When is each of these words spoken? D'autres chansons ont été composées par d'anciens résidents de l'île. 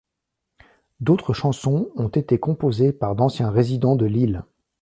D'autres 0.99 1.35
chansons 1.35 1.91
ont 1.95 2.07
été 2.07 2.39
composées 2.39 2.91
par 2.91 3.13
d'anciens 3.15 3.51
résidents 3.51 3.95
de 3.95 4.07
l'île. 4.07 4.43